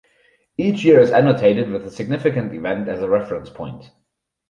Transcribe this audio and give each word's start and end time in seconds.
Each 0.57 0.83
year 0.83 0.99
is 0.99 1.11
annotated 1.11 1.69
with 1.69 1.85
a 1.85 1.91
significant 1.91 2.51
event 2.55 2.89
as 2.89 3.03
a 3.03 3.07
reference 3.07 3.51
point. 3.51 3.91